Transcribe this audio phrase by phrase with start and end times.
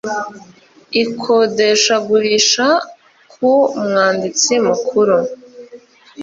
[1.03, 2.67] ikodeshagurisha
[3.31, 3.49] ku
[3.87, 5.17] mwanditsi mukuru